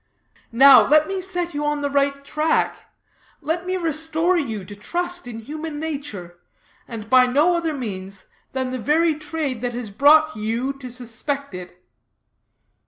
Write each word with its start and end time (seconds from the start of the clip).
Now, 0.51 0.83
let 0.87 1.07
me 1.07 1.21
set 1.21 1.53
you 1.53 1.63
on 1.63 1.81
the 1.83 1.89
right 1.91 2.25
track; 2.25 2.91
let 3.39 3.67
me 3.67 3.77
restore 3.77 4.35
you 4.35 4.65
to 4.65 4.75
trust 4.75 5.27
in 5.27 5.37
human 5.37 5.79
nature, 5.79 6.39
and 6.87 7.07
by 7.07 7.27
no 7.27 7.53
other 7.53 7.75
means 7.75 8.25
than 8.51 8.71
the 8.71 8.79
very 8.79 9.13
trade 9.13 9.61
that 9.61 9.75
has 9.75 9.91
brought 9.91 10.35
you 10.35 10.73
to 10.73 10.89
suspect 10.89 11.53
it." 11.53 11.79